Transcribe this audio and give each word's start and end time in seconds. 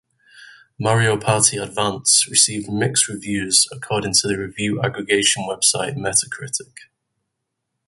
"Mario 0.79 1.15
Party 1.15 1.57
Advance" 1.57 2.25
received 2.27 2.67
"mixed" 2.73 3.07
reviews 3.07 3.67
according 3.71 4.13
to 4.13 4.27
the 4.27 4.35
review 4.35 4.81
aggregation 4.81 5.43
website 5.43 5.95
Metacritic. 5.95 6.71